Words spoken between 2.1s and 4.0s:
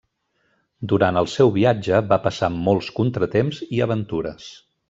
va passar molts contratemps i